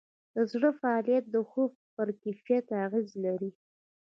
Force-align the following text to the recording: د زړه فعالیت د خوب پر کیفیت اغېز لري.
د 0.35 0.37
زړه 0.51 0.69
فعالیت 0.79 1.25
د 1.31 1.35
خوب 1.49 1.71
پر 1.95 2.07
کیفیت 2.21 2.65
اغېز 2.85 3.09
لري. 3.25 3.51